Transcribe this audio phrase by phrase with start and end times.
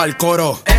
[0.00, 0.69] pa'l coro.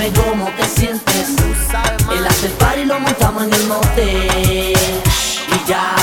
[0.00, 1.28] Dime cómo te sientes.
[2.10, 4.72] El after party lo montamos en el motel.
[4.72, 5.94] Y ya,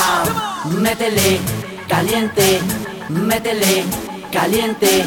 [0.66, 1.39] métele,
[1.88, 2.62] caliente,
[3.09, 3.86] métele,
[4.31, 5.04] caliente,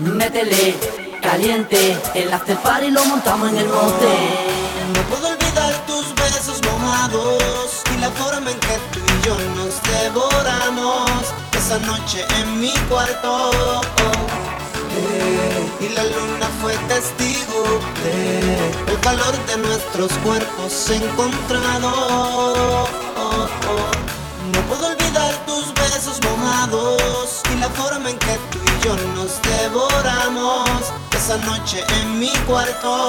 [0.00, 0.74] métele,
[1.22, 1.96] caliente.
[2.16, 4.90] El after party lo montamos en el motel.
[4.92, 9.80] No puedo olvidar tus besos mojados y la forma en que tú y yo nos
[10.02, 13.82] devoramos esa noche en mi cuarto
[15.80, 17.62] y la luna fue testigo
[18.04, 22.88] de el calor de nuestros cuerpos encontrados.
[24.52, 29.40] No puedo olvidar tus besos mojados y la forma en que tú y yo nos
[29.42, 30.68] devoramos
[31.16, 33.08] esa noche en mi cuarto.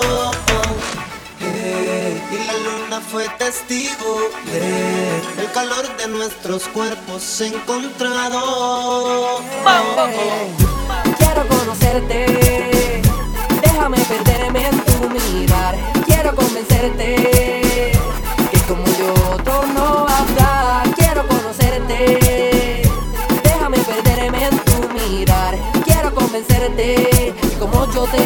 [1.40, 9.42] Y la luna fue testigo de el calor de nuestros cuerpos encontrados
[11.74, 13.02] conocerte.
[13.62, 15.76] Déjame perderme en tu mirar.
[16.06, 17.16] Quiero convencerte
[18.52, 20.84] que como yo otro no habrá.
[20.96, 22.84] Quiero conocerte.
[23.44, 25.58] Déjame perderme en tu mirar.
[25.84, 28.24] Quiero convencerte que como yo te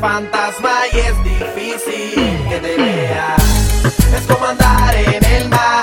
[0.00, 3.36] fantasma y es difícil que te vea.
[4.16, 5.81] Es como andar en el mar.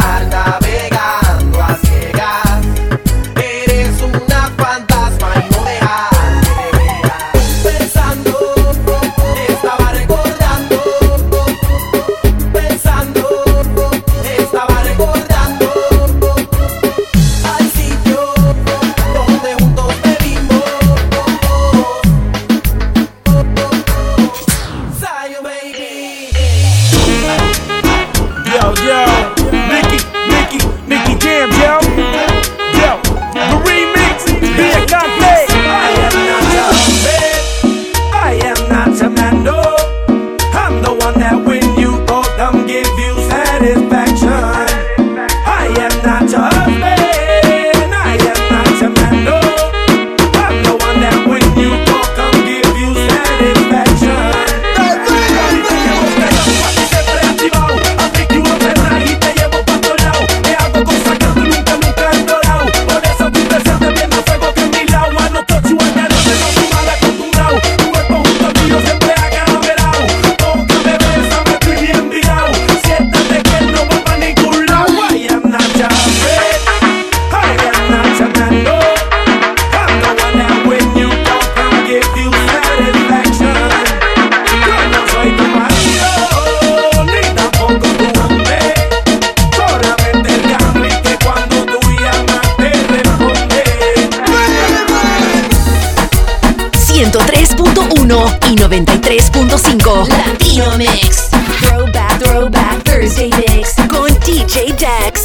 [103.19, 105.18] DJ Mix con DJ Dex.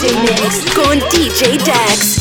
[0.00, 2.17] DJ Mix con DJ Dex.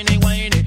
[0.00, 0.59] whiny, whiny.